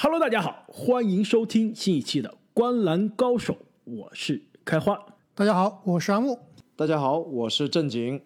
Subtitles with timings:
[0.00, 4.96] Hello，大家好，欢迎收听新一期的《观篮高手》，我是开花。
[5.34, 6.38] 大家好，我是阿木。
[6.76, 8.22] 大家好，我是正经。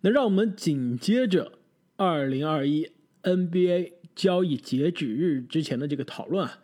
[0.00, 1.52] 那让我们紧接着
[1.96, 2.90] 二零二一
[3.22, 6.58] NBA 交易截止日之前的这个讨论啊，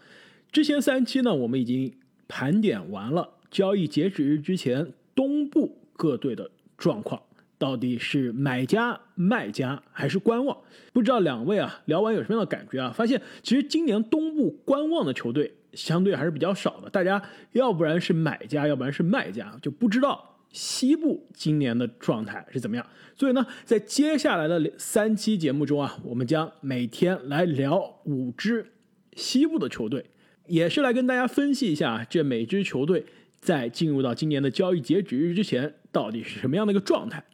[0.51, 1.95] 之前三期呢，我们已经
[2.27, 7.21] 盘点完了交易截止日之前东部各队的状况。
[7.59, 10.57] 到底是买家、卖家还是观望？
[10.93, 12.93] 不知道两位啊聊完有什么样的感觉啊？
[12.95, 22.87] 发现其实今年东部观望的球队相对还是比较少的，大家要不然是买家，要不然是卖家，就不知道西部今年的状态是怎么样。
[23.15, 28.73] 所以呢，在接下来的三期节目中啊，我们将每天来聊五支
[29.15, 30.05] 西部的球队，
[30.47, 33.07] 也是来跟大家分析一下这每支球队
[33.41, 37.25] 在进入到今年的交易截止日之前到底是什么样的一个状态。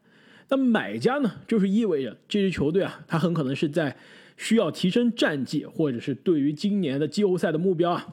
[0.53, 3.97] 那买家呢，就是意味着这支球队啊，他很可能是在
[4.37, 8.07] 需要提升战绩，或者是对于今年的季后赛的目标啊，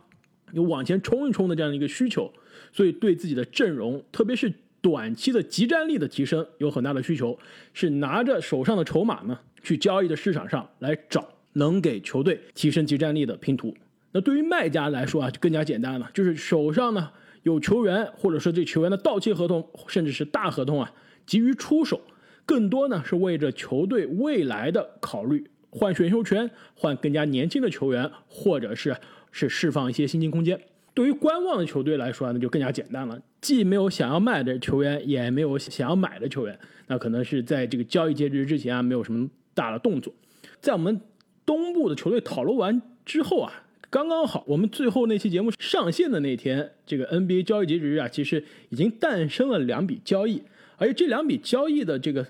[0.54, 2.32] 有往前冲一冲的这样一个需求，
[2.72, 7.38] 所以对自己的阵容，特别是短期的集战力的提升有很大的需求，
[7.73, 13.76] 是拿着手上的筹码呢，去交易的市场上来找能给球队提升集战力的拼图。
[14.14, 17.10] 那对于卖家来说啊，就更加简单了，就是手上呢
[17.44, 20.94] 有球员，或者说这球员的到期合同，甚至是大合同啊，
[21.26, 22.00] 急于出手。
[22.50, 28.97] 更多呢是为着球队未来的考虑，换选秀权，换更加年轻的球员，或者是
[29.31, 30.59] 是释放一些薪金空间。
[30.95, 40.11] 对于观望的球队来说，那就更加简单了，既没有想要卖的球员，也没有想要买的球员，那可能是在这个交易截止之前啊，没有什么大的动作。
[40.59, 41.00] 在我们
[41.45, 50.42] 东部的球队讨论完之后啊，刚刚好，我们最后那期节目上线的那天，这个 NBA 交易截止日啊，其实已经诞生了两笔交易，
[50.77, 52.25] 而且这两笔交易的这个。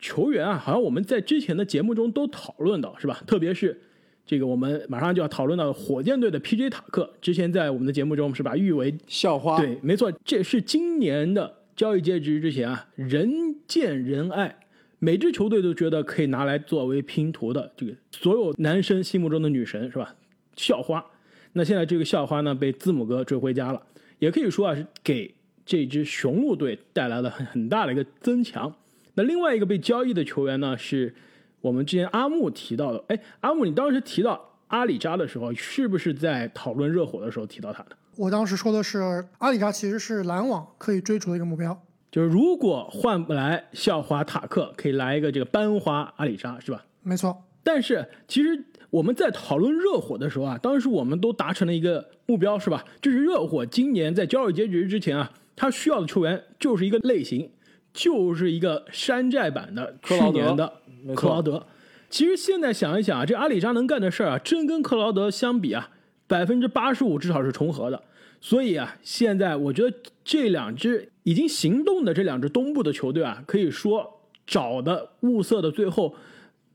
[0.00, 3.22] 球员啊，好像我们在之前的节目中都讨论到，是吧？
[3.26, 3.80] 特别是
[4.26, 6.70] 这个我们马上就要讨论到火箭队的 P.J.
[6.70, 9.58] 塔克，之前在我们的节目中是把誉为校花。
[9.58, 14.56] 对，没错，这是今年的交易截止之前啊，人见人爱，
[14.98, 20.14] 每支球队都觉得可以拿来作为拼图的这个所有男生心目中的女神，是吧？
[20.56, 21.04] 校花。
[21.52, 23.82] 那现在这个校花呢，被字母哥追回家了，
[24.20, 25.34] 也可以说啊，是给
[25.66, 28.72] 这支雄鹿队带来了很很大的一个增强。
[29.14, 31.14] 那另外一个被交易的球员呢，是
[31.60, 33.04] 我们之前阿木提到的。
[33.08, 37.96] 哎，阿木，你当时提到阿里扎的时候，是不是在讨论热火的时候提到他的？
[38.16, 46.84] 我当时说的是阿里扎其实是篮网可以追逐的一个目标，就是如果换不来校花塔克，可以来一个这个班花阿里扎，是吧？
[47.02, 47.36] 没错。
[47.62, 52.84] 但是其实我们在讨论热火的时候啊，当时我们都达成了一个目标，是吧？
[53.02, 57.50] 就是热火今年在交易截止之前啊，他需要的球员就是一个类型。
[57.92, 60.72] 就是一个山寨版的去年的
[61.14, 61.66] 克劳德。
[62.08, 65.90] 其实现在想一想啊，这阿里扎能干的事儿啊，真跟克劳德相比啊，
[66.26, 68.02] 百分之八十五至少是重合的。
[68.40, 76.14] 所以啊，现在我觉得这两支已经行动的这两支东部的球队啊，可以说找的物色的最后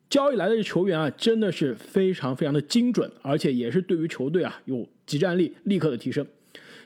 [0.10, 6.26] 交易来的球员啊，真的是非常非常的精准，而且也是对于球队啊有集战力立刻的提升。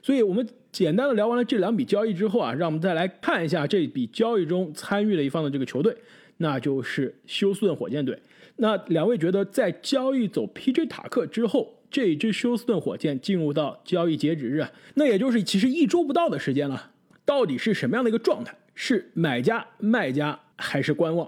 [0.02, 0.48] 所以我们。
[0.72, 5.98] 简单的聊完了这两笔交易之后啊，让我们再来看一下这笔交易中参与了一方的这个球队，
[6.38, 8.22] 那就是休斯顿火箭队。
[8.58, 10.86] 那两位觉得，在交易走 P.J.
[10.86, 16.92] 塔克之后，这支休斯顿火箭进入到交易截止日，那也就是其实一周不到的时间了，
[17.26, 18.56] 到底是什么样的一个状态？
[18.76, 21.28] 是买家、卖家还是观望？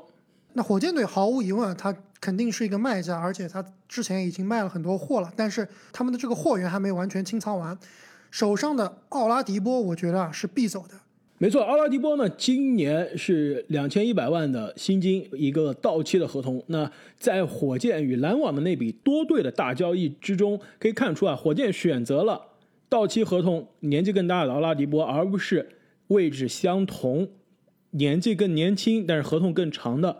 [0.53, 7.75] 那火箭队毫无疑问，他肯定是一个卖家，而且他之前已经卖了很多货了，但是他们的这个货源还没完全清仓完。
[8.31, 10.95] 手上的奥拉迪波，我觉得啊是必走的。
[11.37, 16.63] 没错，奥拉迪波呢，今年是两千一百万的薪金，一个到期的合同。
[16.67, 22.39] 那在火箭与篮网的那笔多队的大交易之中，可以看出啊，火箭选择了
[22.87, 25.67] 到期合同年纪更大的奥拉迪波，而不是
[26.07, 27.27] 位置相同、
[27.89, 30.15] 年纪更年轻但是合同更长的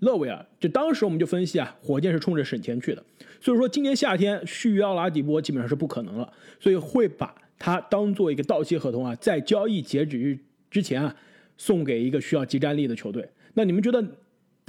[0.00, 0.44] 勒维尔。
[0.58, 3.04] 就当时我们就分析啊，火箭是冲着省钱去的，
[3.40, 7.32] 所以说今年夏天续约奥拉迪波基本上是不可能了，所以会把。
[7.64, 10.38] 他当做一个到期合同啊，在交易截止日
[10.70, 11.16] 之前啊，
[11.56, 13.26] 送给一个需要集战力的球队。
[13.54, 14.06] 那你们觉得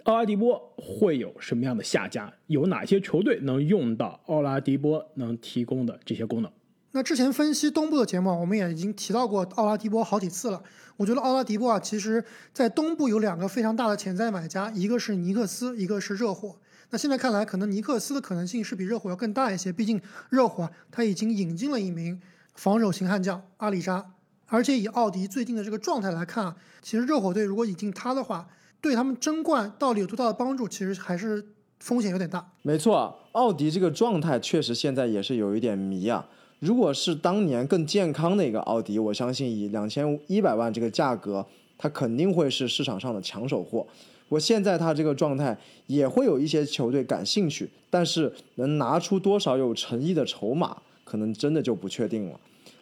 [0.06, 2.34] 奥拉迪波会有什么样的下家？
[2.48, 6.50] 有哪些球队能用到奥拉迪波能提供的这些功能？
[6.92, 10.64] 那之前分析东部的节目，我们也已经提到过奥拉迪波好几次了。
[10.96, 16.56] 我觉得奥拉迪波啊，其实在东部有两个非常大的潜在买家，一个是尼克斯，一个是热火。
[16.92, 20.00] 那现在看来，可能尼克斯的可能性是比热火要更大一些，毕竟
[20.30, 22.22] 热火啊他已经引进了一名。
[22.56, 24.14] 防守型悍将阿里扎，
[24.48, 28.48] 而且以奥迪最近的这个状态来看啊，其实热火队如果引进他的话，
[28.82, 31.46] 对他们争冠到底有多大的帮助，其实还是
[31.80, 32.54] 风险有点大。
[32.62, 36.28] 没错，奥迪这个状态确实现在也是有一点迷啊。
[36.60, 41.46] 如果是当年更健康的一个奥迪，我相信以两千一百万这个价格，
[41.78, 43.86] 它肯定会是市场上的抢手货。
[44.30, 45.56] 我现在他这个状态
[45.86, 52.38] 也会有一些球队感兴趣，但是能拿出多少有诚意的筹码，可能真的就不确定了。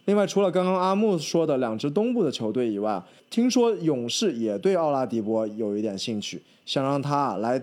[0.06, 7.62] 另外，除了刚刚阿木说的两支东部的球队以外，听说勇士也对奥拉迪波有一点兴趣，想让他来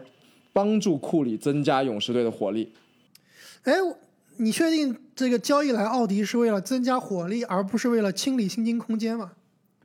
[0.53, 2.71] 帮助库里增加勇士队的火力。
[3.63, 3.73] 哎，
[4.37, 9.33] 你确定这个交易来奥迪是为了增加火力，而不是为了清理薪金空间吗？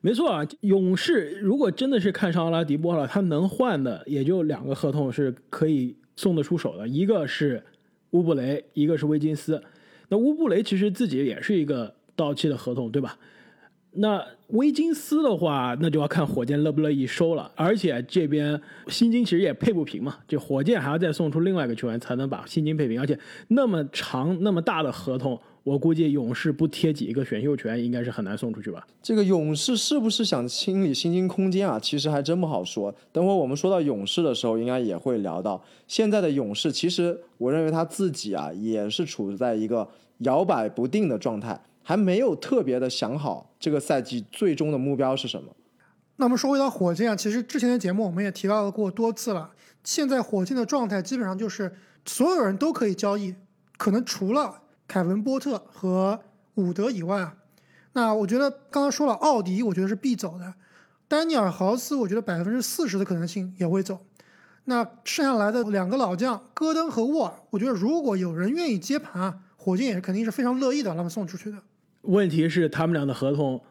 [0.00, 7.62] 没错啊，勇士如果真的是看上奥拉迪波了，他能换的也就两个合同是可以送得出手的，一个是
[8.12, 9.62] 乌布雷，一个是威金斯。
[10.08, 13.19] 那乌布雷其实自己也是一个到期的合同，对吧？
[13.98, 17.50] 那威金斯的话，那就要看火箭乐不乐意收了。
[17.54, 23.00] 而且这边薪金其实也配不平嘛，就火箭还要再送出另外一个球员才能把薪金配平。
[23.00, 28.87] 而且那么长那么大的合同，我估计勇士不贴几个选秀权，应该是很难送出去吧。
[29.02, 31.81] 这个勇士是不是想清理薪金空间啊？
[31.81, 32.94] 其实还真不好说。
[33.10, 36.70] 等会我们说到勇士的时候，应该也会聊到现在的勇士。
[36.70, 39.88] 其实我认为他自己啊，也是处在一个
[40.19, 41.60] 摇摆不定的状态。
[41.88, 45.55] 还没有特别的想好这个赛季最终的目标是什么。
[46.17, 49.53] 那么说回到火箭啊，其实之前的节目我们也提到过多次了。
[49.85, 51.73] 现在火箭的状态基本上就是
[52.05, 53.37] 所有人都可以交易，
[53.77, 56.21] 可能除了凯文波特和
[56.56, 57.37] 伍德以外啊。
[57.93, 60.55] 那我觉得刚刚说了，奥迪我觉得是必走的，
[61.06, 64.00] 丹尼尔豪斯我觉得百分之四十的可能性也会走。
[64.65, 71.59] 那剩下来的两个老将戈登和沃尔，我觉得如果有人愿意接盘啊，火箭也是肯定是非常乐意的让他们送出去的。
[72.06, 73.62] 问题是他们俩的合同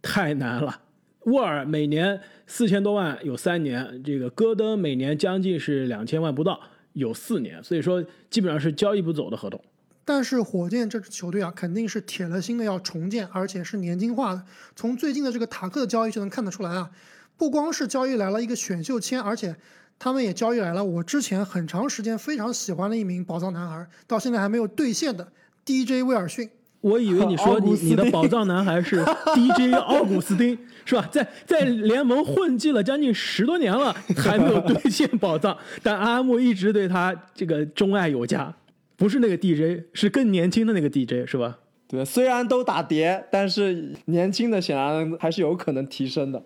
[0.00, 0.80] 太难了。
[1.26, 6.60] 沃尔每年四千多万有三年，这个戈登每年将近是两千万不到
[6.94, 9.62] 有四年，所以说基本上是交易不走的合同。
[10.04, 14.42] 但是火箭这支球队啊，肯定是铁了心的要重建，而且是年轻化的。
[14.74, 16.90] 从最近的这个塔克的交易就能看得出来啊，
[17.36, 19.54] 不光是交易来了一个选秀签，而且
[20.00, 25.32] 他们也交易来了我之前很长时间非常喜欢的一名宝藏男孩，到现在还没有兑现的
[25.64, 26.50] DJ 威尔逊。
[26.82, 29.02] 我以为你说你你的宝藏男孩是
[29.34, 31.08] DJ 奥古斯丁是吧？
[31.10, 35.56] 在在联盟混迹了将近十多年了，还没有兑现宝藏。
[35.82, 38.52] 但阿木一直对他这个钟爱有加，
[38.96, 41.58] 不是那个 DJ，是更年轻的那个 DJ 是吧？
[41.86, 46.42] 对，虽然都打碟，但是年轻的显然还是有可能提升的。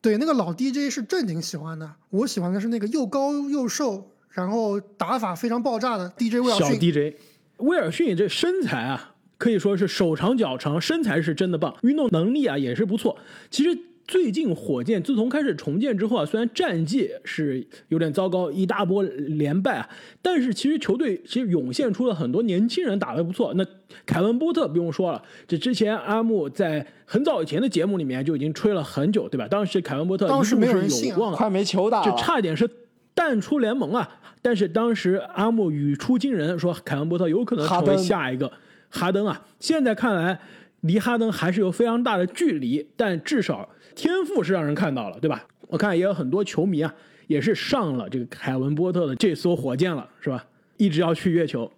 [0.00, 6.66] 对，那个老 DJ 是正经喜欢的，我喜欢的是那个又高又瘦，然后打法非常爆炸的 DJ 威尔逊。
[6.66, 7.14] 小 DJ
[7.58, 9.13] 威尔逊这身材啊！
[9.38, 13.16] 可以说是手长脚长，身材是真的棒，运动能力啊也是不错。
[13.50, 13.76] 其实
[14.06, 19.88] 最近火箭自从开始重建之后啊，虽然战绩是有点糟糕，一大波连败啊，
[20.20, 23.54] 但是其实球队其实涌现出了很多年轻人打得不错。
[23.54, 23.64] 那
[24.04, 29.48] 凯文波特不用说了，这之前阿木在很早以前的节目里面就已经吹了很久，对吧？
[29.48, 32.68] 当时凯文波特当时没有人信，快没球打了，就差点是
[33.14, 34.20] 淡出联盟啊。
[34.42, 38.52] 但是当时阿木语出惊人，说凯文波特有可能成为下一个。
[38.94, 40.38] 哈登啊，现在看来
[40.82, 45.44] 离哈登还是有非常大的距离，但至少天赋是让人看到了，对吧？
[45.66, 46.94] 我看也有很多球迷啊，
[47.26, 50.46] 也是上了这个凯文波特的这艘火箭了，是吧？
[50.76, 51.70] 一直要去月球。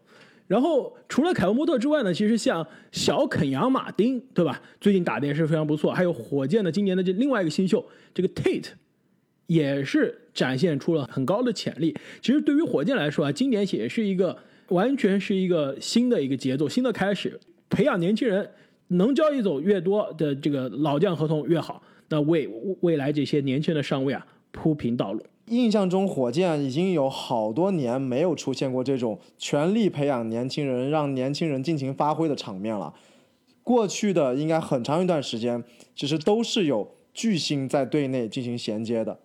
[0.47, 4.61] 然后除了凯文波特之外呢，其实像小肯扬马丁，对吧？
[4.79, 5.93] 最近打的也是非常不错。
[5.93, 8.69] 还有火箭的今年的这另外一个新秀，这个 Tate，
[9.47, 11.97] 也是展现出了很高的潜力。
[12.21, 14.37] 其实对于火箭来说啊，今年也是一个。
[14.69, 18.51] 完全是一个新的一个节奏，新的开始，培养年轻人，
[18.89, 22.49] 能交易走越多的这个老将合同越好，那为
[22.81, 25.23] 未来这些年轻人的上位啊铺平道路。
[25.47, 32.93] 印象中，火箭已经有好多年没有出现过这种全力培养年轻人，让年轻人尽情发挥的场面了。
[33.63, 35.63] 过去的应该很长一段时间，
[35.95, 39.21] 其实都是有巨星在队内进行衔接的。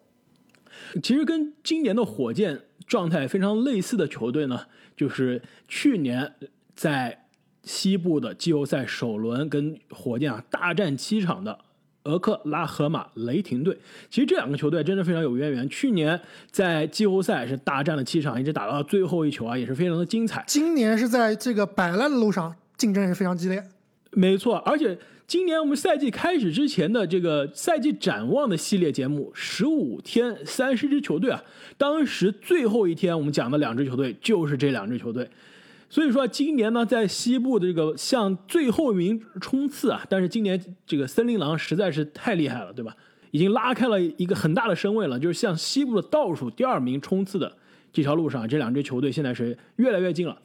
[1.02, 4.68] 其实跟今年的火箭状态非常类似的球队呢。
[5.02, 6.32] 就是去年
[6.76, 7.26] 在
[7.64, 11.58] 西部的季后赛首轮跟火箭啊大战七场的
[12.04, 13.80] 俄克拉荷马雷霆队，
[14.12, 15.68] 其实这两个球队真的非常有渊源。
[15.68, 20.44] 去年在季后赛是大战了七场，一直打到最后一球啊，也是非常的精彩。
[20.46, 23.64] 今年是在这个摆烂的路上，竞争也是非常激烈。
[24.12, 24.96] 没错，而且。
[25.32, 31.42] 今年我们赛季开始之前的这个赛季展望的系列节目，十五天三十支球队啊，
[31.78, 35.30] 当时最后一天我们讲的两支球队就是这两支球队，
[35.90, 42.94] 所以说今年呢，在西部的这个向最后一名冲刺啊，但是今年这个森林狼实在是太厉害了，对吧？
[43.32, 47.56] 已经拉开了一个很大的身位了，就是向西部的倒数第二名冲刺的
[47.94, 50.38] 这条路上，这两支球队现在是越来越近了。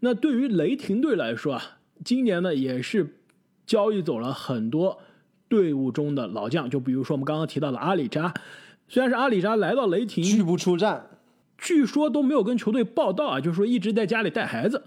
[0.00, 1.62] 那对于雷霆队来说啊，
[2.04, 3.14] 今年呢也是
[3.66, 4.98] 交易走了很多
[5.48, 8.32] 队伍中的老将，就比如说我们刚刚提到的阿里扎，
[8.88, 11.06] 虽然是阿里扎来到雷霆，拒不出战，
[11.56, 14.82] 据说都没有跟球队报道啊，就是说一直在家里带孩子，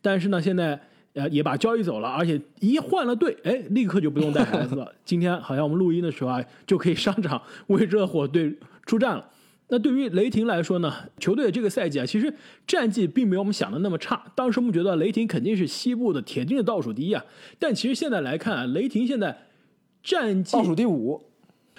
[0.00, 0.80] 但是呢，现在
[1.12, 4.92] 呃也把交易走了，而且一换了队，哎，立刻就不用带孩子了。
[5.04, 9.30] 今天好像我们录音的时候啊，就可以上场为热火队出战了。
[9.68, 12.32] 那对于雷霆来说呢，球队这个赛季啊，其实
[12.66, 14.30] 战绩并没有我们想的那么差。
[14.34, 17.24] 当时我们觉得雷霆肯定是西部的铁定的倒数第一啊，
[17.58, 19.46] 但其实现在来看啊，雷霆现在
[20.02, 21.22] 战绩倒数第五，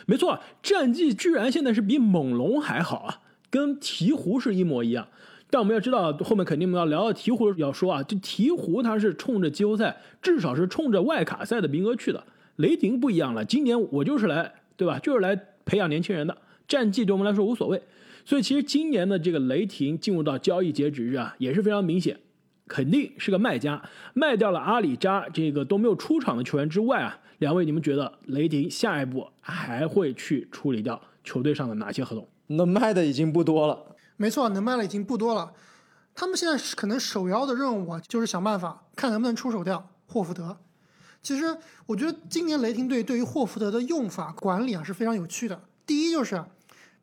[0.08, 5.08] 没错，战绩居然现在是比猛龙还好啊，跟鹈鹕是一模一样。
[5.51, 12.24] 但我们要知道，后面肯定我们要聊到鹈鹕，要说啊，这鹈鹕它是冲着季后赛，至少是冲着外卡赛的名额去的。
[12.56, 14.98] 雷霆不一样了，今年我就是来，对吧？
[14.98, 16.36] 就是来培养年轻人的。
[16.67, 17.81] 战绩对我们来说无所谓，
[18.25, 22.19] 所以其实今年的这个雷霆进入到交易截止日啊，也是非常明显，
[22.67, 23.81] 肯定是个卖家，
[24.13, 32.27] 卖掉了阿里扎这个都没有出场的球员之外啊，两位你们觉得雷霆下一步还会去处理掉球队上的哪些合同？
[32.48, 33.95] 能卖的已经不多了。
[34.17, 35.51] 没错，能卖的已经不多了。
[36.13, 40.57] 他们现在可能首要的任务啊，就是想办法看能不能出手掉霍福德。
[41.22, 41.57] 其实
[41.88, 45.60] 我觉得今年雷霆队对于霍福德的用法管理啊是非常有趣的。
[45.86, 46.43] 第一就是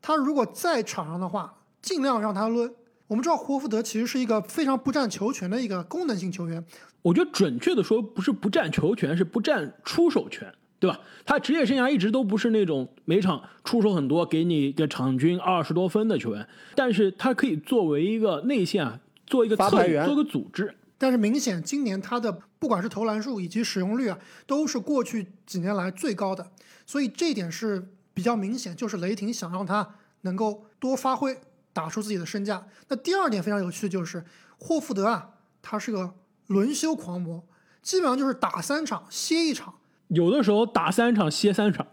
[0.02, 2.74] 他如果在场上的话，尽量让他抡。
[3.06, 6.64] 我们知道霍福德其实是一个非常不占球权的一个功能性球员，
[7.02, 10.98] 我觉得准确的说不是不占球权，是不占出手权，对吧？
[11.26, 20.74] 他职业生涯一直都不是那种每场出手很多，给你一个场均二十多分的球员，但是他可以作为一个内线啊，做一个策略，做个组织。
[20.96, 26.50] 但是明显今年他的不管是投篮数以及使用率啊，都是过去几年来最高的，
[26.86, 31.38] 所以这一点是比较明显，就是雷霆想让他能够多发挥，
[31.72, 32.66] 打出自己的身价。
[32.88, 34.24] 那第二点非常有趣的就是
[34.58, 36.14] 霍福德啊，他是个
[36.46, 37.44] 轮休狂魔，
[37.82, 39.74] 基本上就是打三场歇一场，
[40.08, 41.86] 有的时候打三场歇三场。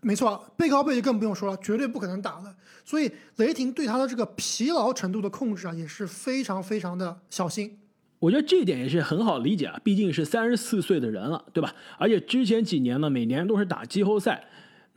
[0.00, 2.54] 没错，背靠背就更不用说了，绝对不可能打了。
[2.84, 7.80] 所以雷霆对他的这个疲劳程度的控制啊，也是非常非常的小心。
[8.20, 11.74] 我觉得这一点也是很好理解啊，毕竟是三十四岁的人了，对吧？
[11.98, 14.46] 而且之前几年呢，每年都是打季后赛，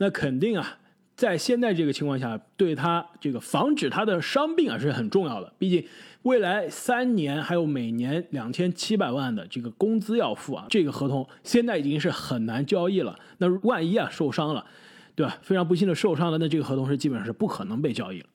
[0.00, 0.78] 那肯定啊，
[1.14, 5.52] 在现在这个情况下，对他这个防止他的伤病啊是很重要的。
[5.58, 5.84] 毕竟
[6.22, 13.18] 未来三年还有每年两千七百万的这个工资要付啊，这个合同现在已经是很难交易了。
[13.36, 14.64] 那万一啊受伤了，
[15.14, 15.36] 对吧？
[15.42, 18.26] 非常不幸的受伤了，那这个合同是基本上是不可能被交易了。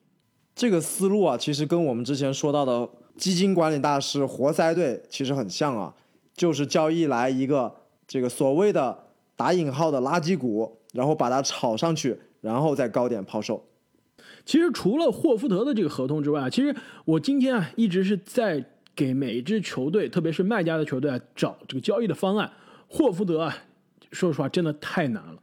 [0.54, 5.92] 这个思路啊，其实跟我们之前说到的基金管理大师活塞队其实很像啊，
[6.32, 7.74] 就是交易来一个
[8.06, 8.96] 这个所谓的
[9.34, 13.66] 打引号的垃圾股，然后把它炒上去，然后再高点抛售。
[14.44, 16.74] 其实除了霍福德的这个合同之外啊，其实
[17.04, 18.64] 我今天啊一直是在
[18.94, 22.50] 给每一支球队，特别是卖家的球队啊找这个交易的方案。
[22.88, 23.56] 霍福德啊，
[24.12, 25.40] 说实话真的太难了，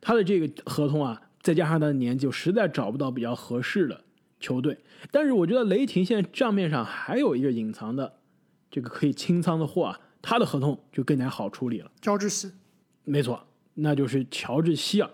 [0.00, 4.04] 他的这个合同啊，再加上他的年纪，我实在找不到比较合适的。
[4.40, 4.78] 球队，
[5.10, 8.20] 但是我觉得雷霆现在账面上还有一个隐藏的
[8.70, 11.90] 这个可以清仓的货啊，他的合同就更加好处理了。
[12.00, 12.52] 乔治斯，
[13.02, 13.44] 没错，
[13.78, 15.10] 那就是乔治希尔，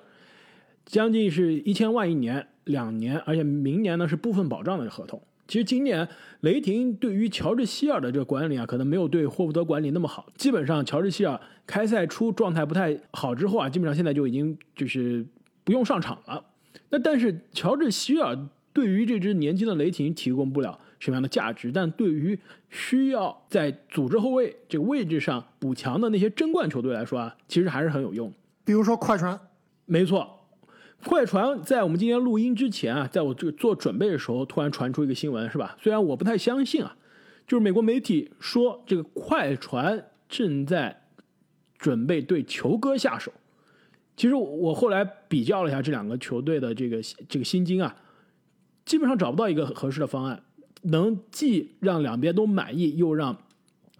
[0.84, 5.22] 将近是一千万一年，两年，而且明年呢是部分保障的合同。
[5.46, 6.08] 其实今年
[6.40, 10.26] 雷霆对于乔治希尔的这个管理啊，可能没有对霍福德管理那么好。
[10.36, 15.24] 基本上乔治希尔开赛初状态不太好之后啊，基本上现在就已经就是
[15.62, 16.44] 不用上场了。
[16.90, 18.48] 那但是乔治希尔。
[18.74, 22.36] 对于这支年轻的雷霆提供不了什么样的价值，但对于
[22.70, 28.32] 需要在组织后卫这个位置上补强的那些争冠球队来说啊，其实还是很有用。
[28.64, 29.38] 比如说快船，
[29.84, 30.46] 没错，
[31.04, 35.76] 快船在我们今天录音之前啊，在我这个做准备的时候，突然传出一个新闻，是吧？
[35.80, 36.96] 虽然我不太相信啊，
[37.46, 41.02] 就是美国媒体说这个快船正在
[41.78, 43.32] 准备对球哥下手。
[44.16, 47.96] 其实我后来比较了一下这两个球队的这个这个薪金啊。
[48.84, 50.42] 基本上找不到一个合适的方案，
[50.82, 53.38] 能既让两边都满意，又让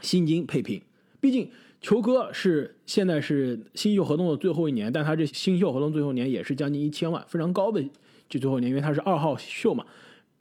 [0.03, 0.83] 薪金配平。
[1.21, 1.51] 毕竟
[1.85, 7.85] 球哥是现在是新秀合同的最后一年，但他这新秀合同最后一年也是将近一千万，非常高的
[8.27, 9.85] 这最后一年，因为他是二号秀嘛。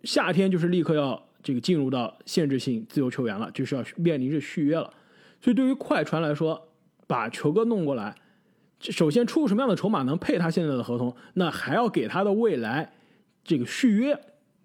[0.05, 4.89] 夏天就是立刻要这个进入到限制性自由球员了，就是要面临着续约了。
[5.41, 6.69] 所以对于快船来说，
[7.07, 8.15] 把球哥弄过来，
[8.79, 12.93] 首先出什么样的筹码能配他现在的合同，那还要给他的未来
[13.43, 14.17] 这个续约。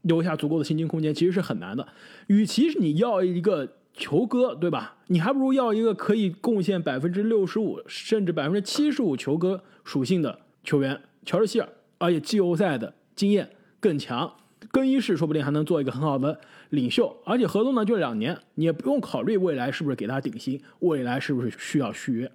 [0.03, 1.89] 留下足够的薪金空间其实是很难的。
[2.29, 4.97] 与其你要一个球哥，对吧？
[5.09, 13.51] 你还不如要一个可以贡献百分之六十五甚至百分之七十五球哥属性的球员，乔治希尔，而且季后赛的经验
[13.81, 14.33] 更强，
[14.71, 16.41] 更衣室说不定还能做一个很好的
[16.71, 22.31] 领袖，而且合同呢就两年，你也不用考虑未来是不是给他顶薪，未来是不是需要续约。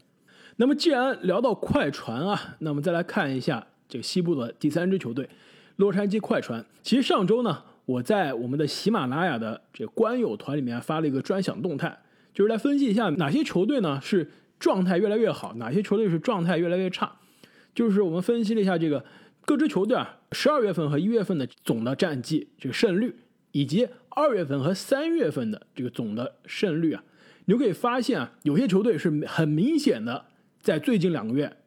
[0.58, 5.29] 那么既然聊到快船啊，那么再来看一下这个西部的第三支球队
[5.77, 6.63] 洛杉矶快船。
[6.84, 12.00] 其实上周呢，我在我们的喜马拉雅的这个官友团里面发了一个专享动态，
[12.34, 17.18] 就是来分析一下哪些球队呢是状态越来越好，哪些球队是状态越来越差。
[17.75, 19.04] 就是我们分析了一下这个
[19.46, 23.16] 各支球队啊，十二月份和一月份的总的战绩这个胜率，
[23.52, 27.04] 以及二月份和三月份的这个总的胜率啊，
[27.46, 30.25] 你就可以发现啊，有些球队是很明显的
[30.62, 31.58] 在最近两个月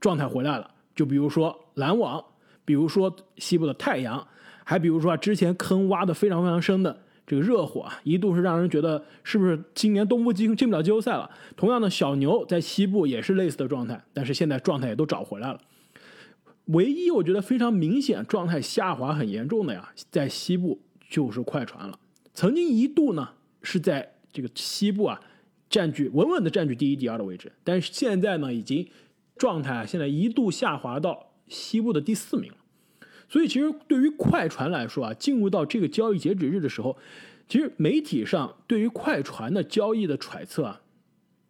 [0.00, 0.74] 状态回来了。
[0.96, 2.24] 就比如说篮网，
[2.64, 4.26] 比如说西部的太阳，
[4.64, 11.30] 还比如说啊之前坑挖的非常非常深的这个热火啊，一度是让人觉得是不是今年东部进进不了季后赛了。
[11.56, 15.60] 同样的，小牛在西部也是类似的状态，但是现在状态也都找回来了。
[16.66, 21.98] 唯一我觉得非常明显状态下滑很严重的呀，在西部就是快船了。
[22.32, 23.28] 曾经一度呢
[23.62, 25.20] 是在这个西部啊
[25.68, 28.86] 占据稳稳的占据第一、第二的位置，但是现在呢已经
[29.36, 32.58] 状态啊现在一度下滑到西部的第四名了。
[33.28, 36.96] 所以其实对于快船来说啊，进入到这个交易截止日的时候，
[37.48, 40.80] 其实媒体上对于快船的交易的揣测啊，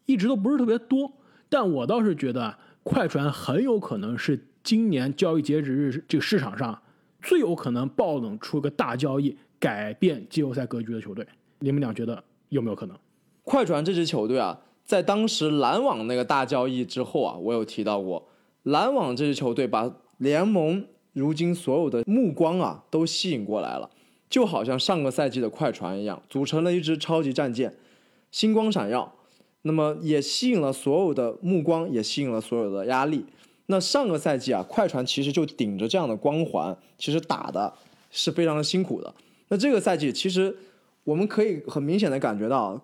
[0.06, 1.12] 一直都不是特别多。
[1.48, 6.82] 但我倒是觉得，快船很有可能是今年交易截止日这个市场上
[7.22, 11.26] 最有可能爆冷出个大交易，改变季后赛格局的球队。
[11.60, 12.96] 你们俩觉得有没有可能？
[13.42, 18.28] 快船这支球队啊，在当时篮网那个大交易之后啊，我有提到过，
[18.62, 20.86] 篮网这支球队把联盟
[21.20, 23.88] 如今所有的目光啊都吸引过来了，
[24.28, 27.74] 就好像上个赛季的快船一样，组成了一支超级战舰，
[28.30, 29.14] 星光闪耀。
[29.62, 33.24] 那么也吸引了所有的目光，也吸引了所有的压力。
[33.66, 37.72] 那上个赛季啊，快船其实就顶着这样的光环，其实打的
[38.10, 39.14] 是非常的辛苦的。
[39.48, 40.54] 那这个赛季，其实
[41.04, 42.78] 我们可以很明显的感觉到，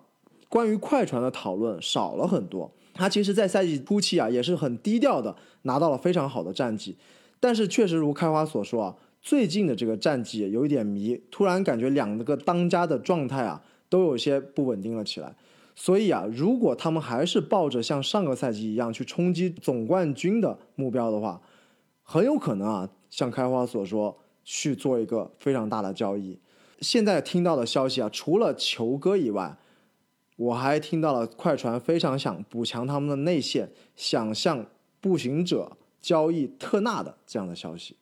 [0.49, 2.71] 关于快船的讨论少了很多。
[2.95, 6.97] 他其实，在赛季初期啊，也是很低调的拿到了非常好的战绩。
[7.41, 15.35] 但是确实如开花所说啊，最近的这个战绩有一点迷，突然感觉两个当家的状态啊，都有些不稳定了起来。
[15.75, 21.41] 所以啊，如果他们还是抱着像上个赛季一样去冲击总冠军的目标的话，
[22.03, 26.39] 很有可能啊，像开花所说，去做一个非常大的交易。
[26.79, 29.57] 现在听到的消息啊，除了球哥以外，
[30.35, 34.65] 我还听到了快船非常想补强他们的内线，想向
[34.99, 37.95] 步行者交易特纳的这样的消息。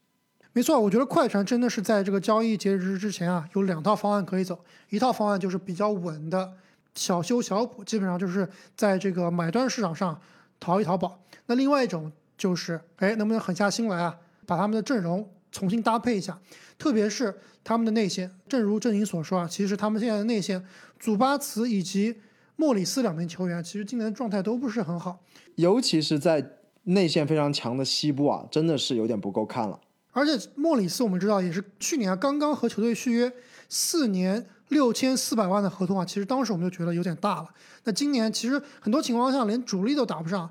[0.54, 4.60] 没错，我觉得快船真的是在这个交易截止日之前啊，有两套方案可以走，
[4.90, 6.54] 一套方案就是比较稳的。
[6.96, 10.20] 小修小补，基本上就是在这个买断市场上
[10.60, 11.22] 淘一淘宝。
[11.46, 16.38] 那另外一种就是，哎，能不能狠下心来啊，把他们的阵容重新搭配一下，
[16.80, 18.30] 特别是他们的内线。
[18.50, 20.66] 正如郑颖所说啊，其实他们现在的内线，
[21.00, 22.20] 祖巴茨以及
[22.56, 25.24] 莫里斯两名球员，其实今年的状态都不是很好，
[25.56, 29.80] 尤其是在内线非常强的西部啊，真的是有点不够看了。
[30.12, 33.32] 而且莫里斯我们知道也是去年刚刚和球队续约
[33.68, 34.48] 四年。
[34.70, 37.50] 六千四百万的合同啊，其实当时我们就觉得有点大了。
[37.86, 40.48] 那今年其实很多情况下连主力都打不上，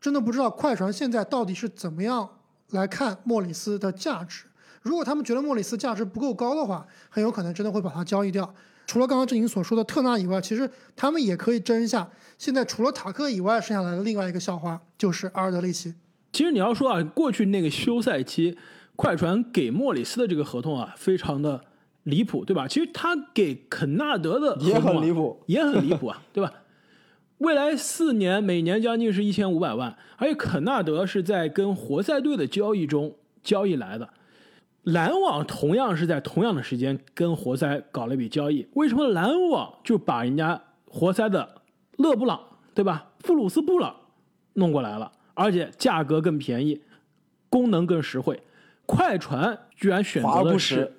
[0.00, 2.26] 真的不知道快船现在到底是怎么样
[2.70, 4.44] 来看莫里斯的价值。
[4.80, 8.54] 如果他们觉得莫里斯价值不够高的话，很有可能真的会把他交易掉。
[8.90, 12.10] 除了刚刚郑颖所说的特纳以外，其实他们也可以争一下。
[12.36, 15.94] 现在除了塔克以外，剩下来的另外一个校花就是阿尔德里奇。
[16.32, 18.58] 其实你要说啊，过去那个休赛期，
[18.96, 21.60] 快船给莫里斯的这个合同啊，非常的。
[22.02, 22.66] 离谱，对吧？
[22.66, 26.52] 其实他给肯纳德的也很离谱，也很离谱啊，对吧？
[27.38, 34.08] 未来四年每年将近是一千五百万，而且肯纳德是在跟活塞队的交易中交易来的。
[34.84, 41.62] 篮网同样是在同样的时间跟活塞搞了一笔交易，为什么篮网就把人家活塞的
[41.98, 42.40] 勒布朗，
[42.74, 43.10] 对吧？
[43.22, 43.94] 布鲁斯布朗
[44.54, 46.80] 弄过来了，而且价格更便宜，
[47.48, 48.42] 功能更实惠。
[48.86, 50.92] 快船居然选择的是。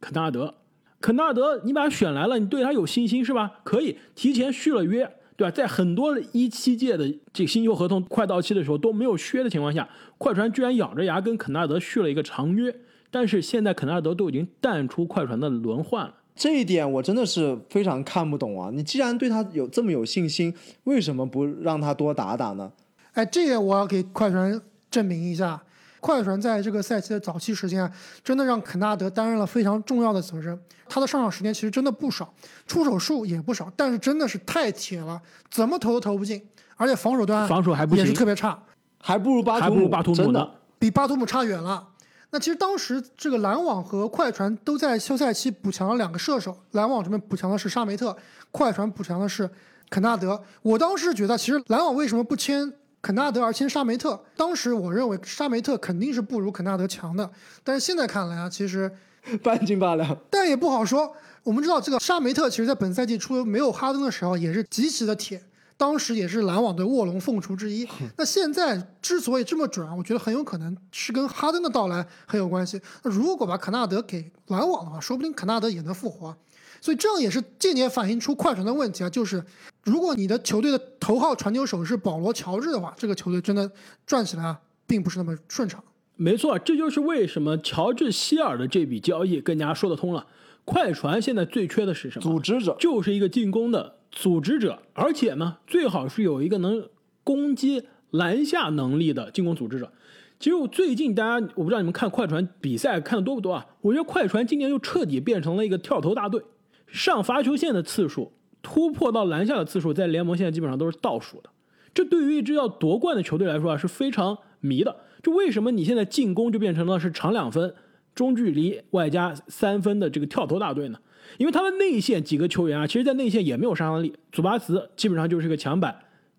[0.00, 0.54] 肯纳德，
[1.00, 3.60] 肯纳德，你把他选来了，你对他有信心是吧？
[3.64, 5.04] 可以提前续了约，
[5.36, 5.50] 对吧？
[5.50, 12.74] 在很多一七届的这个新秀合同快到期的时候都没有削的情况下，快船居然咬着牙跟肯纳德续了一个长约。
[13.10, 18.70] 但是现在肯纳德都已经淡出快船的轮换了，这一点我真的是非常看不懂啊！
[18.72, 22.70] 你既然对他有这么有信心，为什么不让他多打打呢？
[23.14, 25.60] 哎，这点我要给快船证明一下。
[26.00, 27.92] 快船在这个赛季的早期时间啊，
[28.22, 30.56] 真的让肯纳德担任了非常重要的责任。
[30.88, 32.32] 他的上场时间其实真的不少，
[32.68, 36.40] 出手数也不少，但是真的是太铁了，怎么投都投不进，
[36.76, 38.56] 而且防守端防守还不也是特别差，
[39.00, 41.87] 还不如巴图姆，巴图姆真的比巴图姆差远了。
[42.30, 48.16] 那其实当时这个篮网和快船都在休赛期补强了两个射手，篮网这边补强的是沙梅特，
[48.50, 49.48] 快船补强的是
[49.88, 50.42] 肯纳德。
[50.62, 54.22] 我当时觉得，其实篮网为什么不签肯纳德而签沙梅特？
[54.36, 57.30] 当时我认为沙梅特肯定是不如肯纳德强的，
[57.64, 58.90] 但是现在看来啊，其实
[59.42, 60.16] 半斤八两。
[60.28, 61.14] 但也不好说。
[61.44, 65.42] 我们知道这个沙梅特，其实在本赛季初没有哈登的时候也是极其的铁。
[65.78, 67.88] 当时也是篮网的卧龙凤雏之一。
[68.16, 72.78] 那现在之所以这么准啊，我觉得很有可能是跟哈登的到来很有关系。
[73.04, 76.36] 那如果把肯纳德给篮网的话，说不定肯纳德也能复活。
[76.80, 79.42] 所以这样也是间接反映出快船的问题啊，就是
[79.84, 83.70] 如果你的球队的头号传球手是保罗乔治的话，这个球队真的
[84.04, 85.82] 转起来啊，并不是那么顺畅。
[86.16, 90.26] 没错，这就是为什么乔治希尔的这笔交易更加说得通了。
[90.68, 92.22] 快船现在最缺的是什么？
[92.22, 93.96] 组织者，就是一个进攻的。
[94.12, 96.86] 组织者，而且呢，最好是有一个能
[97.24, 99.90] 攻击篮下能力的进攻组织者。
[100.38, 103.66] 其实我最近大家，我不知道你们看快船比赛看的多不多啊？
[103.80, 106.42] 我觉得快船今年就彻底变成了一个跳投大队，
[106.86, 111.48] 上罚球线的次数、突破到篮下的次数，在联盟现在基本上都是倒数的。
[111.94, 114.96] 这对于一支要夺冠的球队来说啊，是非常迷的。
[115.22, 117.74] 就为什么你现在进攻就变成了是长两分、
[118.18, 120.98] 中距离外加三分的这个跳投大队呢？
[121.36, 124.12] 因为他们内线几个球员啊，其实，在内线也没有杀伤力。
[124.32, 125.96] 祖巴茨基本上就是一个墙板，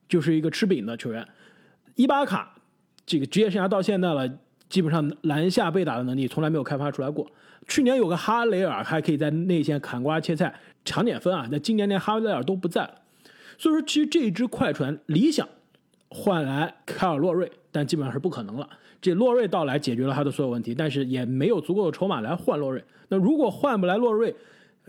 [0.09, 1.25] 就是一个吃饼的球员。
[1.95, 2.53] 伊巴卡
[3.05, 4.29] 这个职业生涯到现在了，
[4.67, 7.25] 基本上篮下被打的能力从来没有开发出来过。
[7.65, 12.95] 去年有个哈雷尔还可以在内线砍瓜切菜抢点分啊，那今年连哈雷尔都不在了。
[13.57, 15.47] 所以说，其实这支快船理想
[16.09, 18.67] 换来凯尔洛瑞，但基本上是不可能了。
[19.01, 22.83] 这洛瑞到来解决了他的所有问题，但是也没有足够的筹码来换洛瑞。
[23.07, 24.35] 那如果换不来洛瑞，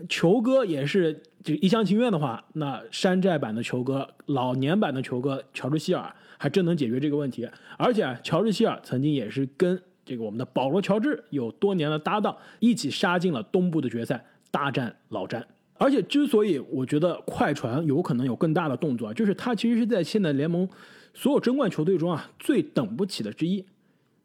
[0.09, 7.47] 球哥也是就一厢情愿的话，那山寨版的球哥、老年版的球哥乔治希尔还真能解决这个问题。
[7.77, 15.45] 而且乔治希尔曾经也是跟这个我们的保罗乔治有多年的搭档，一起杀进了东部的决赛，大战老詹。
[15.77, 20.67] 而且之所以我觉得快船有可能有更大的动作，就是他其实是在现在联盟
[21.13, 23.63] 所有争冠球队中啊最等不起的之一。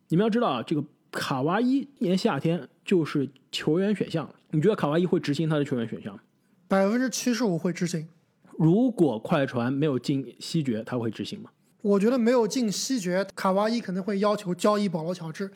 [0.08, 4.28] 你们要知道啊，这个卡哇伊今年夏天就是球员选项。
[4.50, 6.18] 你觉得卡哇伊会执行他的球员选项？
[6.68, 8.06] 百分之七十五会执行。
[8.56, 11.50] 如果快船没有进西决，他会执行吗？
[11.82, 15.50] 我觉得没有进西决，卡哇伊可能会要求交易保罗乔治。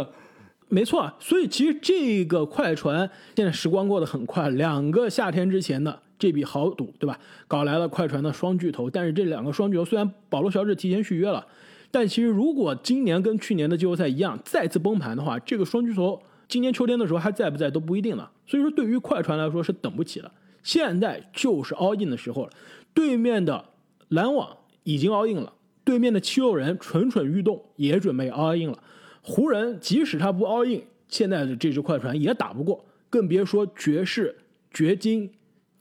[0.68, 7.18] 没错，所以其实这个快船现在时光过得很快，两个夏天之前的这笔豪赌，对吧？
[7.46, 11.46] 搞来了快船的双巨头，但是这两个双巨头虽然保罗乔治提前续约了，
[11.90, 16.22] 但其实如果今年跟去年的季后赛一样再次崩盘的话，这个双巨头。
[16.46, 20.32] 今年秋天的时候还在不在都不一定了，所以说对于快船来说是等不起了。
[20.62, 22.50] 现在就是 all in 的时候了。
[22.94, 23.62] 对面的
[24.08, 25.52] 篮网已经 all in 了，
[25.84, 28.82] 对面的七六人蠢蠢欲动，也准备 all in 了。
[29.20, 34.34] 湖人即使他不 all in，现在的这支快船也打不过，更别说爵士、
[34.70, 35.30] 掘金、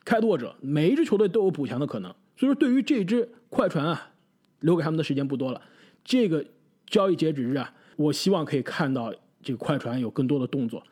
[0.04, 2.13] 开拓者，每一支球队都有补强的可能。
[2.36, 4.10] 所以说对于这支快船啊，
[4.60, 5.62] 留给他们的时间不多了。
[6.08, 6.43] 这个
[6.88, 9.13] 交易截止日啊，我希望可以看到。
[9.43, 10.84] 这个快船有更多的动作，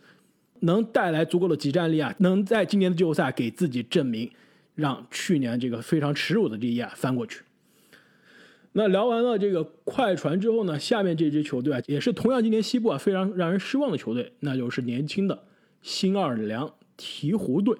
[0.62, 4.32] 能带来足够的集战力啊，能在今年的季后赛给自己证明，
[4.76, 7.42] 让去年这个非常耻辱的这一页翻过去。
[8.72, 15.44] 那聊完了这个快船之后呢，下面这支球队啊，也是同样今年西部啊非常让人失望的球队，那就是年轻的
[15.82, 17.76] 新奥尔良鹈鹕队。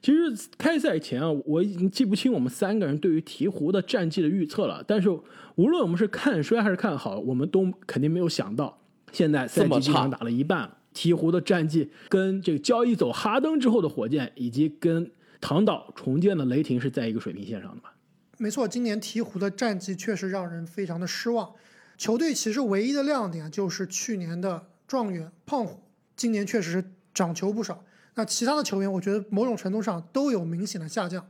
[0.00, 5.10] 其实开赛前啊，我已经记不清我们三个人对于鹈鹕的战绩的预测了，但是
[5.56, 8.78] 无论我们是看衰还是看好，我们都肯定没有想到。
[9.10, 17.94] 现在赛季已经打了一半，鹈鹕的战绩跟这个交易走哈登之后的火箭，以及跟唐岛重建的雷霆是在一个水平线上的吧？
[18.36, 21.52] 没错，今年鹈鹕的战绩确实让人非常的失望。
[21.96, 25.80] 球队其实唯一的亮点就是去年的状元胖虎，
[26.14, 27.84] 今年确实是涨球不少。
[28.18, 31.24] 那其他的球员，我觉得某种程度上都有明显的下降。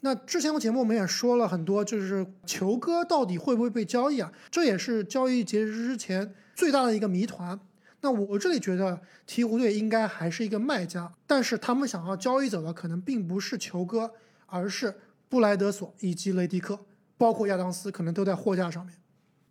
[0.00, 4.30] 那之前的节目我们也说了很多，就是球哥到底会不会被交易啊？
[4.50, 6.34] 这也是交易截止之前。
[6.54, 7.58] 最大的一个谜团，
[8.02, 14.12] 那我这里觉得鹈鹕队应该还是一个卖家，但是他们想要交易走的可能并不是球哥，
[14.44, 14.94] 而是
[15.30, 16.78] 布莱德索以及雷迪克，
[17.16, 18.94] 包括亚当斯可能都在货架上面。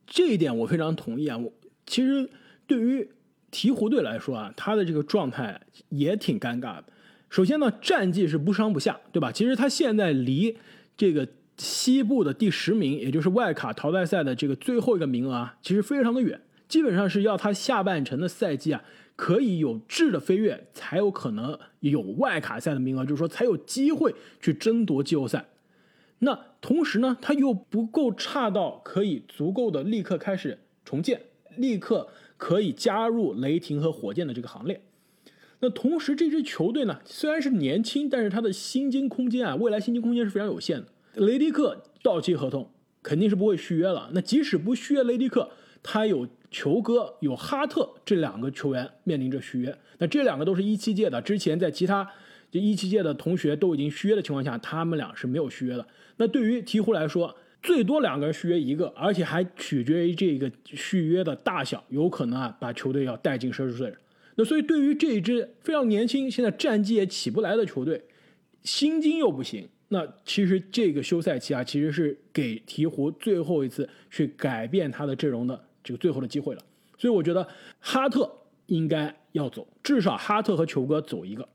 [0.06, 1.39] 这一点我非常同意啊！
[1.39, 1.52] 我
[1.88, 2.30] 其实
[2.67, 3.10] 对于
[3.52, 5.60] 鹈鹕队来说啊，他的这个状态
[5.90, 6.86] 也挺尴尬的。
[7.30, 9.32] 首先呢，战绩是不上不下，对吧？
[9.32, 10.58] 其实他现在离
[10.98, 16.42] 这个西部的第十名，也就是外卡淘汰赛的这个最后一个名额啊，其实非常的远。
[16.68, 18.84] 基本上是要他下半程的赛季啊，
[19.16, 25.46] 可以有质的飞跃，才有可能有外卡赛的名额，就是说才有机会去争夺季后赛。
[26.20, 31.22] 那同时呢，他又不够差到可以足够的立刻开始重建，
[31.58, 32.08] 立刻
[32.41, 34.82] 可以加入雷霆和火箭的这个行列。
[35.60, 40.88] 那同时，这支球队呢，虽然是年轻，但是他的薪金空间啊，未来薪金空间是非常有限的。
[41.13, 42.67] 雷迪克到期合同
[43.04, 44.10] 肯定是不会续约了。
[44.13, 45.51] 那即使不续约雷迪克，
[45.84, 49.77] 他有球哥、有哈特这两个球员面临着续约。
[49.99, 52.10] 那这两个都是一七届的，之前在其他
[52.49, 55.86] 就一七届的同学都已经续约的情况下，他们俩是没有续约的。
[56.17, 63.93] 那对于鹈鹕来说，最多两个人续约一个，而且还取决于这个续约的大小，有可能啊把球队要带进奢侈税。
[64.36, 68.02] 那所以对于这一支非常年轻、现在战绩也起不来的球队，
[68.63, 76.62] 薪金又不行，那其实这个休赛期啊，其实是给鹈鹕最后一次去改变他的阵容的这个最后的机会了。
[76.97, 77.47] 所以我觉得
[77.80, 78.32] 哈特
[78.67, 81.47] 应该要走，至少哈特和球哥走一个。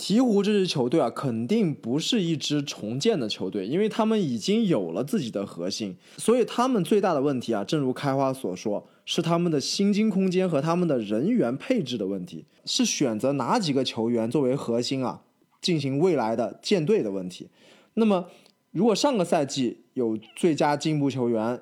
[0.00, 15.20] 鹈鹕这支球队啊，肯定不是一支重建的球队，因为他们已经有了自己的核心，所以他们最大的问题啊，正如开花所说，是他们的薪金空间和他们的人员配置的问题，是选择哪几个球员作为核心啊，
[15.60, 17.50] 进行未来的建队的问题。
[17.92, 18.24] 那么，
[18.70, 21.60] 如果上个赛季有最佳进步球员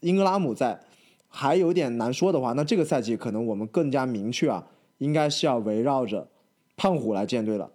[0.00, 0.80] 英格拉姆在，
[1.28, 4.66] 还有点难说的话，那这个赛季可能我们更加明确啊，
[4.98, 6.26] 应该是要围绕着。
[6.78, 7.70] 胖虎来建队了，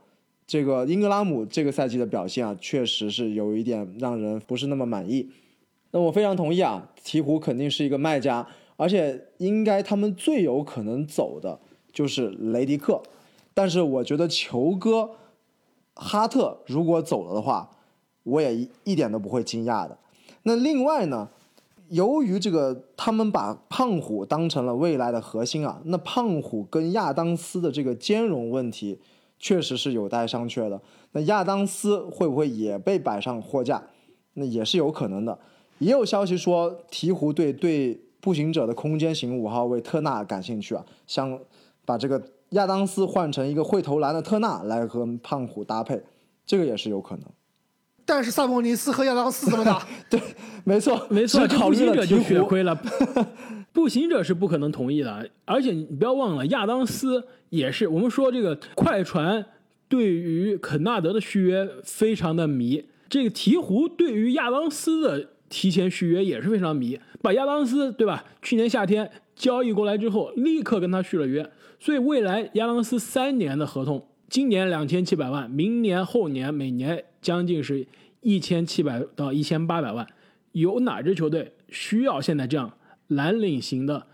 [0.47, 5.29] 这个英格拉姆这个赛季的表现啊，确实是有一点让人不是那么满意。
[5.91, 11.59] 那我非常同意啊，鹈鹕肯定是一个卖家，而且应该他们最有可能走的
[11.91, 13.03] 就是雷迪克。
[13.53, 15.11] 但是我觉得球哥
[15.93, 17.69] 哈特如果走了的话，
[18.23, 19.99] 我也一点都不会惊讶的。
[20.43, 21.29] 那另外呢，
[21.89, 28.99] 由于这个他们把胖虎当成了未来的核心啊，那胖虎跟亚当斯的这个兼容问题
[29.37, 30.81] 确实是有待商榷的。
[31.11, 33.83] 那亚当斯会不会也被摆上货架？
[34.33, 35.37] 那也是有可能的。
[35.79, 41.37] 也有消息说鹈鹕队对步行者的空间型五号位特纳感兴趣啊，想
[41.85, 46.01] 把这个亚当斯换成一个会投篮的特纳来和胖虎搭配，
[46.45, 47.25] 这个也是有可能。
[48.05, 49.85] 但是萨博尼斯和亚当斯怎么打？
[50.09, 50.19] 对，
[50.63, 52.75] 没错，没错，考虑了就血亏了。
[53.71, 57.87] 步行者是不可能同意的，而且你不要忘了，亚当斯也是。
[57.87, 59.43] 我们说这个快船
[59.87, 66.99] 对于肯纳德的续约非常的迷，这个鹈鹕对于亚当斯的提前续约也是非常迷。
[67.21, 68.23] 把亚当斯对吧？
[68.41, 74.05] 去年夏天交易过来之后，立刻跟他续了约，所以未来亚当斯三年的合同。
[74.29, 77.87] 今年两千七百万，明年后年每年将近是
[78.21, 80.05] 一千七百到一千八百万。
[80.51, 82.71] 有哪支球队需要现在这样
[83.07, 84.05] 蓝领型的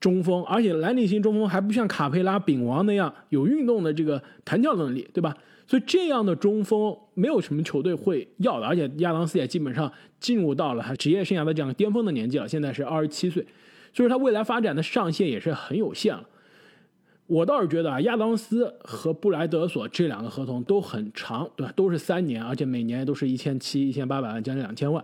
[0.00, 0.42] 中锋？
[0.44, 5.36] 而且蓝领型中锋还不像卡佩拉、丙王那样有运动的这个弹跳能力，对吧？
[5.66, 8.66] 所以这样的中锋没有什么球队会要的。
[8.66, 13.44] 而且亚当斯也基本上进入到了他职业生涯的这样巅峰的年纪了，现在是二十七岁，
[13.92, 16.24] 所以他未来发展的上限也是很有限了。
[17.28, 21.72] 我倒是觉得啊，亚当斯和布莱德索这两个合同都很长，对吧？
[21.74, 25.02] 都是三年，而且每年都是一千七、一千八百万，将近两千万。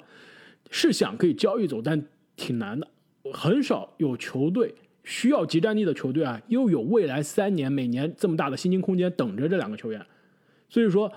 [0.71, 2.05] 是想可以交易走，但
[2.37, 2.87] 挺难的。
[3.33, 10.05] 很少有球队需要集战力的球队啊，又有未来三年每年这么大的薪金空间等着这两个球员。
[10.69, 11.11] 所以说，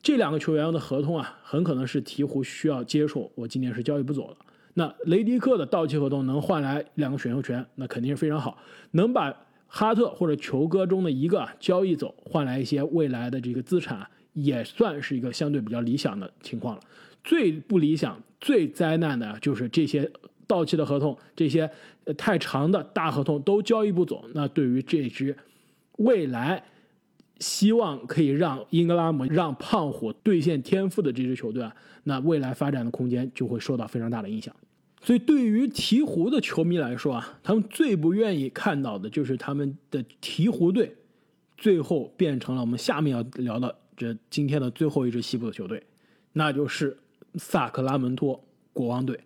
[0.00, 3.30] 这两个球员的合同啊，很可能是鹈鹕需要接受。
[3.34, 4.36] 我今年是交易不走了。
[4.72, 8.56] 那雷迪克的到期合同能换来两个选秀权，那肯定是非常好，
[8.92, 9.34] 能把。
[9.76, 16.82] 哈特或者球哥中的一个交易走，换来一些未来的这个资产，也算是一个相对比较理想的情况了。
[17.24, 20.08] 最不理想、最灾难的就是这些
[20.46, 21.68] 到期的合同，这些
[22.16, 24.24] 太长的大合同都交易不走。
[24.32, 25.36] 那对于这支
[25.96, 26.62] 未来
[27.40, 34.54] 希望可以让英格拉姆、让胖虎兑现天赋的这支球队啊，那未来发展的空间就会受到非常大的影响。
[35.04, 40.96] 所以，对于鹈鹕的球迷来说啊，他们最不愿意看到的就是他们的鹈鹕队
[41.58, 45.82] 最后变成了我们下面要聊的这今天的最后一支西部的球队，
[46.32, 46.96] 那就是
[47.34, 49.20] 萨克拉门托国王队，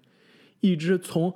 [0.58, 1.32] 一支从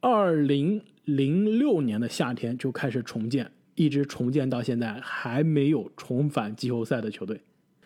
[0.00, 7.40] 二零零六年的夏天就开始重建，一直重建到现在还没有重返季后赛的球队。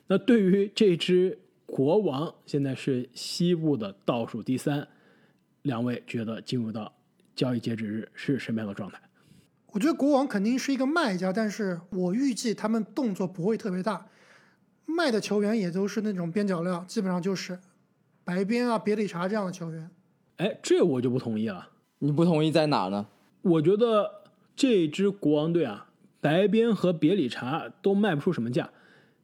[0.08, 4.88] 那对于这支国王，现在是西部的倒数第三。
[5.62, 6.92] 两位觉得进入到
[7.34, 9.00] 交易截止日是什么样的状态？
[9.72, 14.06] 我觉得国王肯定是一个卖家，但是我预计他们动作不会特别大，
[14.84, 17.58] 卖的球员也都是那种边角料，基本上就是
[18.24, 19.88] 白边啊、别理查这样的球员。
[20.38, 21.68] 哎，这我就不同意了。
[21.98, 23.06] 你不同意在哪呢？
[23.42, 24.22] 我觉得
[24.56, 25.88] 这支国王队啊，
[26.20, 28.70] 白边和别理查都卖不出什么价。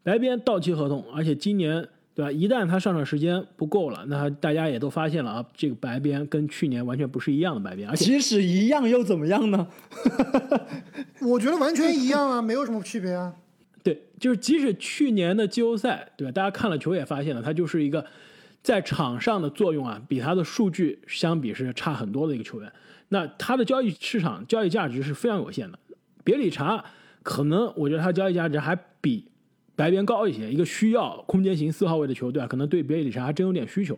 [0.03, 2.33] 白边到期合同，而且今年对吧？
[2.33, 9.69] 一旦他上场时间不够了，那大家也都发现了啊，这个白边跟去年完全不是一样的白边，而且即使一样又怎么样呢？
[11.21, 13.35] 我觉得完全一样啊，没有什么区别啊。
[13.85, 16.33] 对，就是即使去年的季后赛，对吧？
[16.33, 18.05] 大家看了球也发现了，他就是一个
[18.63, 22.73] 在场上的作用啊，比他的数据相比是差很多的一个球员。
[23.11, 25.79] 那他的交易市场交易价值是非常有限的。
[26.25, 26.83] 别理查
[27.23, 29.29] 可能我觉得他交易价值还比
[29.77, 33.97] 白边高一些，一个需要空间型四号位的球队啊，可能对别里查还真有点需求。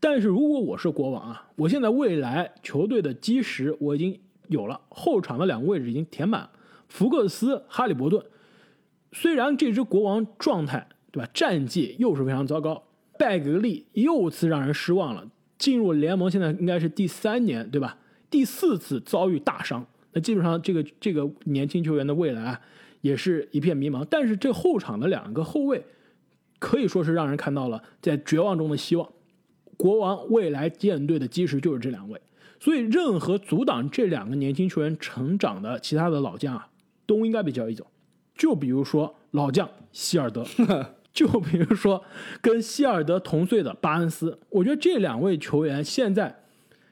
[0.00, 6.50] 但是如果我是国王啊，我现在未来球队的基石我已经有了，后场的两个位置已经填满，
[6.88, 8.22] 福克斯、哈利伯顿。
[9.12, 12.82] 虽然这支国王状态对吧，战绩又是非常糟糕，
[13.18, 17.98] 拜格利又次让人失望了，进入联盟现在应该是第三年对吧？
[18.28, 22.58] 第四次遭遇大伤，那基本上这个这个年轻球员的未来，
[23.02, 24.02] 也是一片迷茫。
[24.08, 25.84] 但是这后场的两个后卫，
[26.58, 29.06] 可以说是让人看到了在绝望中的希望。
[29.76, 32.20] 国王未来舰队的基石就是这两位，
[32.60, 36.68] 所以任何阻挡这两个年轻球员成长的其他的老将啊，
[37.04, 37.86] 都应该被交易走。
[38.34, 40.46] 就比如说老将希尔德，
[41.12, 42.04] 就比如说
[42.40, 46.44] 跟希尔德同岁的巴恩斯，我觉得这两位球员现在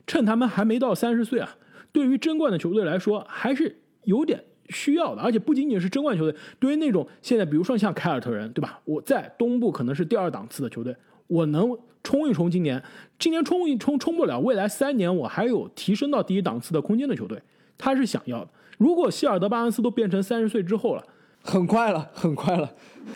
[0.06, 1.56] 趁他们还没到三十岁啊，
[1.92, 8.80] 对于争冠的球队来说还是有点需要的，而且不仅仅是争冠球队，对于那种现在比如说像凯尔特人，对吧？
[8.84, 12.82] 我在东部可能是第二档次的球队，我能冲一冲今年，
[13.18, 17.42] 今年冲一冲冲不了，未来三年我还有提升到第一档次的空间的球队，
[17.76, 18.48] 他是想要的。
[18.78, 21.04] 如果希尔德、巴恩斯都变成三十岁之后了。
[21.42, 22.70] 很快了，很快了，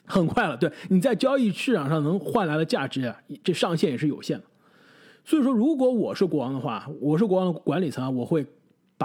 [0.06, 0.56] 很快了。
[0.56, 4.44] 对，你在交易市场上能换来的价值啊，这上限也是有限的。
[5.26, 8.46] 所以说，如果我是国王的话，我是国王的管理层，我会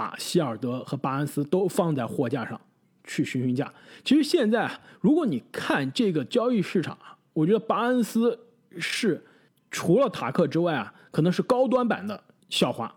[0.00, 2.58] 把希尔德和巴恩斯都放在货架上
[3.04, 3.70] 去询询价。
[4.02, 8.38] 其实现在啊，如果你看这个交易市场啊，我觉得巴恩斯
[8.78, 9.22] 是
[9.70, 12.90] 除了塔克之外啊，可能是高端版的校花，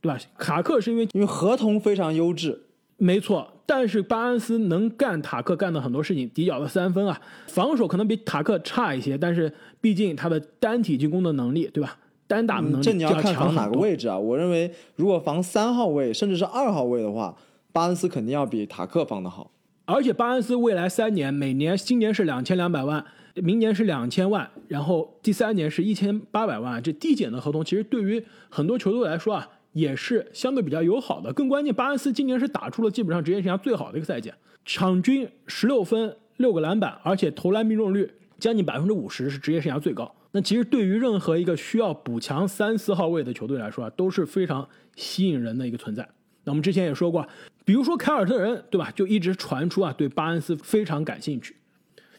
[0.00, 0.16] 对吧？
[0.38, 2.66] 塔克是因为因为合同非常优质。
[2.98, 11.98] 没错，但是巴恩斯能干塔克干的很多事情，底角的三分啊，防守可能比塔克差一些，但是毕竟他的单体进攻的能力，对吧？
[12.26, 14.18] 单打能力这你要看防哪个位置啊？
[14.18, 17.36] 我认为，如果防三号位甚至是二号位的话，
[17.72, 19.50] 巴恩斯肯定要比塔克防的好。
[19.84, 29.48] 而且巴恩斯未来三年，每年今年是两千两百万，明年是两千万，然后第三年是一千八百万，这递减的合同，其实对于很多球队来说啊。
[29.74, 34.32] 也是相对比较友好的，更关键，巴恩斯今年是打出了基本上职业生涯最好的一个赛季，
[34.64, 38.08] 场均十六分六个篮板，而且投篮命中率
[38.44, 40.14] 将近百分之五十，是职业生涯最高。
[40.32, 46.06] 那其实对于任何一个需要补强三四号位的球队来说啊，都是非常吸引人的一个存在。
[46.44, 47.26] 那我们之前也说过，
[47.64, 48.90] 比如说凯尔特人，对吧？
[48.90, 51.56] 就一直传出啊，对巴恩斯非常感兴趣。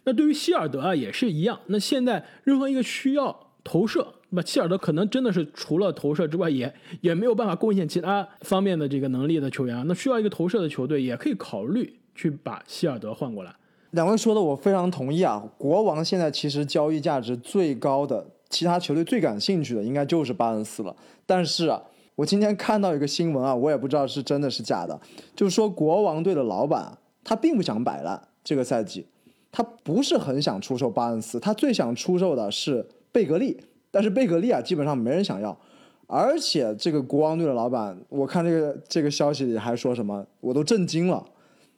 [0.05, 1.59] 那对于希尔德啊，也是一样。
[1.67, 4.07] 那现在任何一个需要投射。
[4.31, 9.83] 那希尔德可能真的是除了投射之外，也也没有办法贡献其他方面的这个能力的球员啊。
[9.87, 13.55] 那需要一个投射的球队，也可以考虑去把希尔德换过来。
[13.95, 15.41] 两位说的我非常同意啊。
[15.57, 20.93] 国王现在其实交易价值最高的，其他球队最感兴趣的应该就是巴恩斯了。
[21.25, 21.81] 但是啊，
[22.15, 24.99] 我今天看到一个新闻啊，我也不知道是真的是假的，
[25.33, 29.07] 就是说国王队的老板他并不想摆烂这个赛季，
[29.49, 33.57] 他不是很想出售巴恩斯，他最想出售的是贝格利。
[33.91, 35.57] 但是贝格利啊，基本上没人想要，
[36.05, 41.25] 而且这个国王队的老板，我看这个这个消息里还说什么，我都震惊了。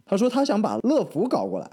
[0.03, 1.69] 他说他想把乐福搞过来，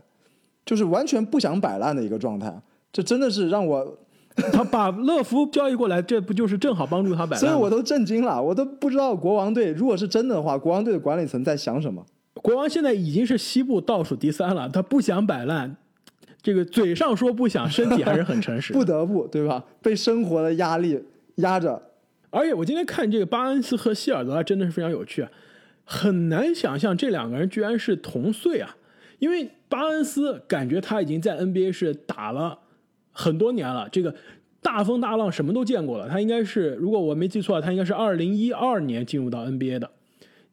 [0.65, 2.55] 就是完全不想摆烂的一个状态。
[2.93, 3.99] 这真的是让我，
[4.53, 7.41] 他把乐福交易过来，这不就是正好帮助他摆烂？
[7.41, 12.05] 所以我都震惊了，我都不知道国王队如果是真的话，国王队的管理层在想什么。
[12.35, 15.77] 国王现在已经是西部倒数第三了，他不想摆烂。
[16.43, 19.65] 这个嘴上说不想，身体还是很诚实， 不得不对吧？
[19.81, 21.03] 被生活的压力
[21.37, 21.81] 压着。
[22.31, 25.31] 而且我今天看这个巴恩斯和希尔德真的是非常有趣啊，
[25.85, 28.77] 很难想象这两个人居然是同岁啊。
[29.25, 32.59] 因为巴恩斯感觉他已经在 NBA 是打了
[33.11, 34.15] 很多年了，这个
[34.61, 36.07] 大风大浪什么都见过了。
[36.11, 39.91] 他应该是，如果我没记错，他应该是二零一二年进入到 NBA 的，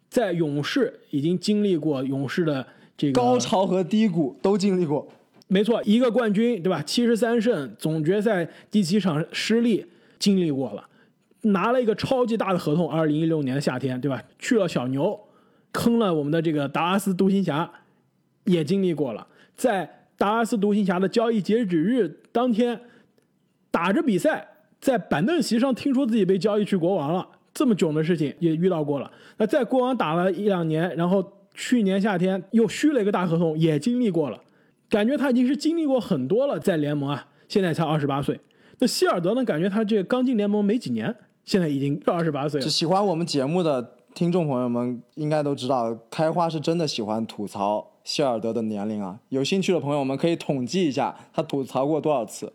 [0.10, 5.06] 在勇士已经经历过勇士的这个高潮和低谷都经历过。
[5.48, 6.82] 没错，一个冠军，对吧？
[6.82, 9.86] 七十三胜，总决赛第七场失利，
[10.18, 10.88] 经历过了，
[11.42, 12.90] 拿了一个超级大的合同。
[12.90, 14.24] 二零一六年的夏天，对吧？
[14.40, 15.20] 去了小牛，
[15.74, 17.70] 坑了我们的这个达拉斯独行侠，
[18.46, 19.28] 也经历过了。
[19.56, 22.80] 在达拉斯独行侠的交易截止日当天，
[23.70, 24.48] 打着比赛，
[24.80, 29.12] 在板凳席上听说自己被交易去国王了，这么囧的事情也遇到过了。
[29.38, 34.42] 那在国王打了一两年，然后去年夏天又续了一个大合同，也经历过了。
[34.90, 38.40] 感觉他已经是经历过很多了，在联盟啊，现在才二十八岁。
[38.80, 39.44] 那希尔德呢？
[39.46, 41.16] 感觉他这刚进联盟没几年，
[41.46, 42.68] 现在已经二十八岁了。
[42.68, 49.20] 喜欢我们节目的听众朋友们应该都知道，开花是真的喜欢吐槽希尔德的年龄啊。
[49.30, 52.52] 有兴趣的朋友们可以统计一下，他吐槽过多少次。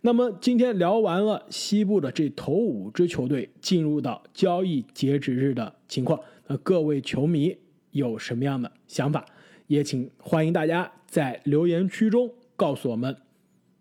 [0.00, 7.56] 那么今天聊完了西部的这头五支球队进入到交易截止日的情况，那各位球迷
[7.90, 9.24] 有什么样的想法？
[9.66, 13.16] 也请欢迎大家在留言区中告诉我们。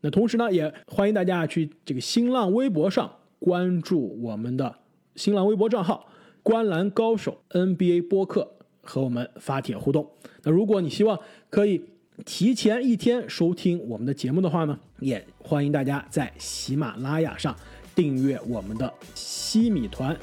[0.02, 3.10] 那同时呢，也欢迎大家去这个新浪微博上
[3.40, 4.76] 关注我们的
[5.16, 6.08] 新浪微博账号
[6.44, 8.52] “观篮高手 NBA 播客”，
[8.84, 10.08] 和我们发帖互动。
[10.44, 11.18] 那如果你希望
[11.50, 11.84] 可以
[12.26, 17.56] 提前一天收听我们的节目的话呢，也欢迎大家在喜马拉雅上
[17.96, 20.16] 订阅我们的西米团。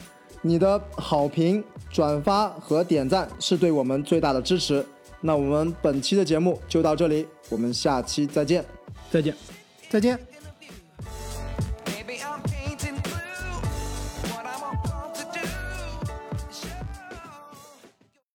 [0.43, 4.85] 你的好评、转发和点赞是对我们最大的支持。
[5.21, 8.65] 那我们本期的节目就到这里，我们下期再见。
[9.11, 9.35] 再见。
[9.89, 10.30] 再见。